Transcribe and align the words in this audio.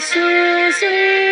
Jesus. 0.00 1.27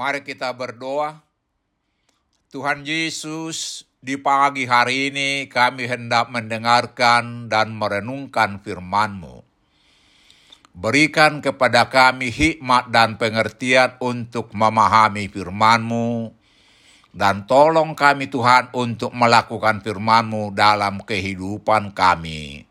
Mari 0.00 0.24
kita 0.24 0.56
berdoa. 0.56 1.20
Tuhan 2.48 2.88
Yesus, 2.88 3.84
di 4.00 4.16
pagi 4.16 4.64
hari 4.64 5.12
ini 5.12 5.44
kami 5.44 5.84
hendak 5.84 6.32
mendengarkan 6.32 7.52
dan 7.52 7.76
merenungkan 7.76 8.64
firman-Mu. 8.64 9.44
Berikan 10.72 11.44
kepada 11.44 11.92
kami 11.92 12.32
hikmat 12.32 12.88
dan 12.88 13.20
pengertian 13.20 14.00
untuk 14.00 14.56
memahami 14.56 15.28
firman-Mu, 15.28 16.32
dan 17.12 17.44
tolong 17.44 17.92
kami 17.92 18.32
Tuhan 18.32 18.72
untuk 18.72 19.12
melakukan 19.12 19.84
firman-Mu 19.84 20.56
dalam 20.56 21.04
kehidupan 21.04 21.92
kami. 21.92 22.64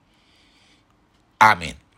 Amin. 1.38 1.89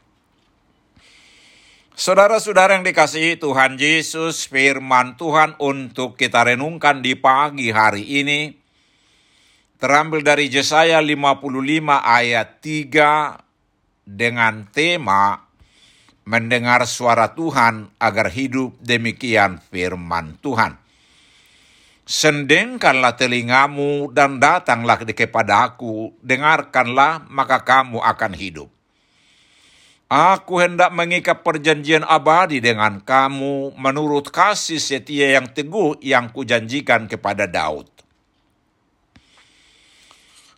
Saudara-saudara 1.91 2.79
yang 2.79 2.87
dikasihi 2.87 3.35
Tuhan 3.35 3.75
Yesus, 3.75 4.47
firman 4.47 5.19
Tuhan 5.19 5.59
untuk 5.59 6.15
kita 6.15 6.47
renungkan 6.47 7.03
di 7.03 7.19
pagi 7.19 7.67
hari 7.67 8.23
ini 8.23 8.55
terambil 9.75 10.23
dari 10.23 10.47
Yesaya 10.47 11.03
55 11.03 11.51
ayat 11.99 12.63
3 12.63 14.07
dengan 14.07 14.71
tema 14.71 15.51
mendengar 16.23 16.87
suara 16.87 17.35
Tuhan 17.35 17.91
agar 17.99 18.31
hidup 18.31 18.71
demikian 18.79 19.59
firman 19.59 20.39
Tuhan. 20.39 20.79
Sendengkanlah 22.07 23.19
telingamu 23.19 24.07
dan 24.15 24.39
datanglah 24.39 24.95
kepada 24.95 25.67
aku, 25.67 26.15
dengarkanlah 26.23 27.27
maka 27.27 27.59
kamu 27.67 27.99
akan 27.99 28.31
hidup. 28.31 28.71
Aku 30.11 30.59
hendak 30.59 30.91
mengikat 30.91 31.39
perjanjian 31.39 32.03
abadi 32.03 32.59
dengan 32.59 32.99
kamu 32.99 33.79
menurut 33.79 34.27
kasih 34.27 34.83
setia 34.83 35.39
yang 35.39 35.47
teguh 35.47 36.03
yang 36.03 36.27
kujanjikan 36.35 37.07
kepada 37.07 37.47
Daud. 37.47 37.87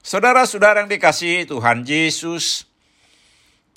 Saudara-saudara 0.01 0.81
yang 0.81 0.89
dikasihi 0.89 1.45
Tuhan 1.45 1.85
Yesus, 1.85 2.65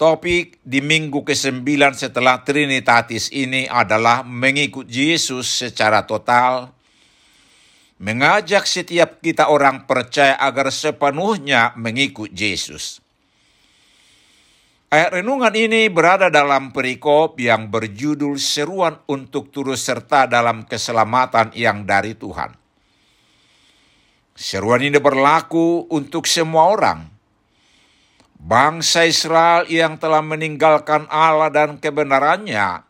Topik 0.00 0.60
di 0.60 0.80
minggu 0.80 1.24
ke-9 1.24 1.64
setelah 1.96 2.40
Trinitatis 2.40 3.32
ini 3.32 3.68
adalah 3.68 4.24
mengikut 4.24 4.88
Yesus 4.88 5.48
secara 5.48 6.08
total, 6.08 6.72
mengajak 8.00 8.64
setiap 8.64 9.20
kita 9.24 9.48
orang 9.52 9.84
percaya 9.84 10.40
agar 10.40 10.72
sepenuhnya 10.72 11.76
mengikut 11.76 12.28
Yesus. 12.32 13.04
Ayat 14.96 15.20
renungan 15.20 15.52
ini 15.52 15.92
berada 15.92 16.32
dalam 16.32 16.72
perikop 16.72 17.36
yang 17.36 17.68
berjudul 17.68 18.40
seruan 18.40 18.96
untuk 19.12 19.52
turut 19.52 19.76
serta 19.76 20.24
dalam 20.24 20.64
keselamatan 20.64 21.52
yang 21.52 21.84
dari 21.84 22.16
Tuhan. 22.16 22.56
Seruan 24.32 24.80
ini 24.80 24.96
berlaku 24.96 25.84
untuk 25.92 26.24
semua 26.24 26.72
orang, 26.72 27.12
Bangsa 28.40 29.04
Israel 29.04 29.68
yang 29.68 30.00
telah 30.00 30.24
meninggalkan 30.24 31.04
Allah 31.12 31.52
dan 31.52 31.76
kebenarannya, 31.76 32.80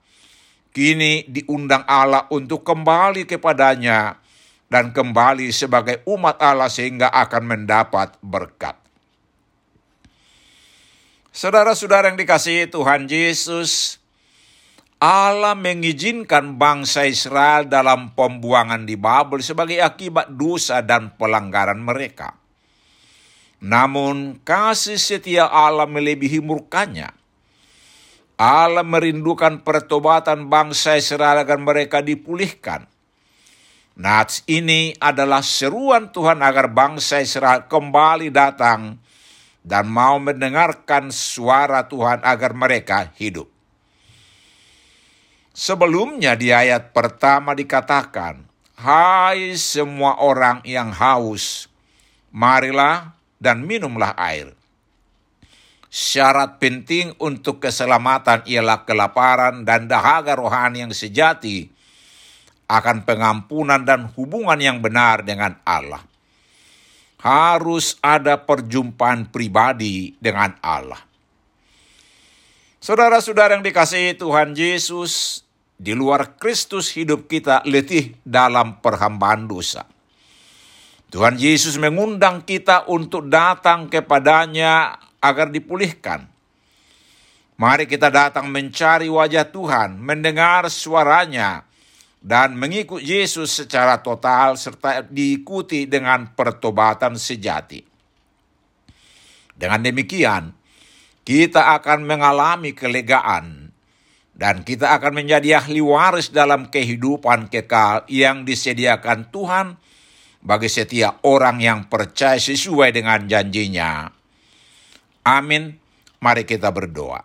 kini 0.70 1.26
diundang 1.26 1.82
Allah 1.90 2.30
untuk 2.30 2.62
kembali 2.62 3.26
kepadanya 3.26 4.22
dan 4.70 4.94
kembali 4.94 5.50
sebagai 5.50 6.06
umat 6.06 6.38
Allah 6.38 6.70
sehingga 6.70 7.10
akan 7.10 7.42
mendapat 7.50 8.14
berkat. 8.22 8.85
Saudara-saudara 11.36 12.08
yang 12.08 12.16
dikasihi 12.16 12.72
Tuhan 12.72 13.12
Yesus, 13.12 14.00
Allah 14.96 15.52
mengizinkan 15.52 16.56
bangsa 16.56 17.04
Israel 17.04 17.68
dalam 17.68 18.16
pembuangan 18.16 18.88
di 18.88 18.96
Babel 18.96 19.44
sebagai 19.44 19.76
akibat 19.84 20.32
dosa 20.32 20.80
dan 20.80 21.12
pelanggaran 21.12 21.76
mereka. 21.76 22.40
Namun 23.60 24.40
kasih 24.48 24.96
setia 24.96 25.44
Allah 25.44 25.84
melebihi 25.84 26.40
murkanya. 26.40 27.12
Allah 28.40 28.80
merindukan 28.80 29.60
pertobatan 29.60 30.48
bangsa 30.48 30.96
Israel 30.96 31.44
agar 31.44 31.60
mereka 31.60 32.00
dipulihkan. 32.00 32.88
Nats 34.00 34.40
ini 34.48 34.96
adalah 34.96 35.44
seruan 35.44 36.08
Tuhan 36.08 36.40
agar 36.40 36.72
bangsa 36.72 37.20
Israel 37.20 37.68
kembali 37.68 38.32
datang 38.32 39.04
dan 39.66 39.90
mau 39.90 40.22
mendengarkan 40.22 41.10
suara 41.10 41.90
Tuhan 41.90 42.22
agar 42.22 42.54
mereka 42.54 43.10
hidup. 43.18 43.50
Sebelumnya 45.50 46.38
di 46.38 46.54
ayat 46.54 46.94
pertama 46.94 47.50
dikatakan, 47.58 48.46
Hai 48.78 49.58
semua 49.58 50.22
orang 50.22 50.62
yang 50.62 50.94
haus, 50.94 51.66
marilah 52.30 53.18
dan 53.42 53.66
minumlah 53.66 54.14
air. 54.14 54.54
Syarat 55.90 56.60
penting 56.62 57.16
untuk 57.18 57.58
keselamatan 57.58 58.46
ialah 58.46 58.86
kelaparan 58.86 59.64
dan 59.66 59.90
dahaga 59.90 60.36
rohani 60.36 60.84
yang 60.84 60.92
sejati 60.92 61.72
akan 62.70 63.02
pengampunan 63.02 63.82
dan 63.82 64.12
hubungan 64.14 64.60
yang 64.60 64.78
benar 64.78 65.26
dengan 65.26 65.58
Allah. 65.66 66.04
Harus 67.16 67.96
ada 68.04 68.36
perjumpaan 68.40 69.28
pribadi 69.32 70.14
dengan 70.20 70.52
Allah. 70.60 71.00
Saudara-saudara 72.78 73.58
yang 73.58 73.64
dikasihi 73.66 74.14
Tuhan 74.14 74.54
Yesus, 74.54 75.42
di 75.76 75.92
luar 75.92 76.40
Kristus 76.40 76.92
hidup 76.96 77.28
kita 77.28 77.60
letih 77.68 78.16
dalam 78.24 78.80
perhambaan 78.80 79.44
dosa. 79.44 79.84
Tuhan 81.12 81.38
Yesus 81.38 81.76
mengundang 81.78 82.42
kita 82.42 82.88
untuk 82.90 83.30
datang 83.30 83.86
kepadanya 83.86 84.98
agar 85.22 85.52
dipulihkan. 85.52 86.26
Mari 87.56 87.88
kita 87.88 88.12
datang 88.12 88.52
mencari 88.52 89.08
wajah 89.08 89.48
Tuhan, 89.48 89.96
mendengar 89.96 90.68
suaranya, 90.68 91.64
dan 92.26 92.58
mengikut 92.58 92.98
Yesus 92.98 93.54
secara 93.54 94.02
total 94.02 94.58
serta 94.58 95.06
diikuti 95.06 95.86
dengan 95.86 96.34
pertobatan 96.34 97.14
sejati. 97.14 97.78
Dengan 99.54 99.86
demikian, 99.86 100.50
kita 101.22 101.78
akan 101.78 102.02
mengalami 102.02 102.74
kelegaan 102.74 103.70
dan 104.34 104.66
kita 104.66 104.98
akan 104.98 105.22
menjadi 105.22 105.62
ahli 105.62 105.78
waris 105.78 106.34
dalam 106.34 106.66
kehidupan 106.66 107.46
kekal 107.46 108.02
yang 108.10 108.42
disediakan 108.42 109.30
Tuhan 109.30 109.78
bagi 110.42 110.66
setiap 110.66 111.22
orang 111.22 111.62
yang 111.62 111.86
percaya 111.86 112.42
sesuai 112.42 112.90
dengan 112.90 113.30
janjinya. 113.30 114.10
Amin. 115.22 115.78
Mari 116.18 116.42
kita 116.42 116.74
berdoa. 116.74 117.22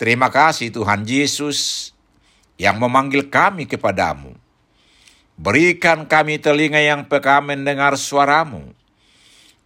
Terima 0.00 0.32
kasih 0.32 0.72
Tuhan 0.72 1.04
Yesus 1.04 1.92
yang 2.60 2.80
memanggil 2.80 3.28
kami 3.28 3.68
kepadamu. 3.68 4.36
Berikan 5.36 6.06
kami 6.06 6.38
telinga 6.38 6.78
yang 6.78 7.08
peka 7.08 7.42
mendengar 7.42 7.96
suaramu. 7.98 8.70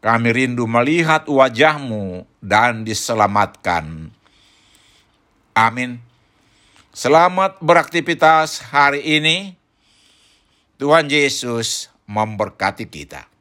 Kami 0.01 0.29
rindu 0.31 0.65
melihat 0.71 1.27
wajahmu 1.27 2.25
dan 2.39 2.87
diselamatkan. 2.87 4.15
Amin. 5.57 5.99
Selamat 6.97 7.61
beraktivitas 7.61 8.63
hari 8.73 9.05
ini. 9.05 9.59
Tuhan 10.81 11.09
Yesus 11.09 11.89
memberkati 12.07 12.87
kita. 12.89 13.36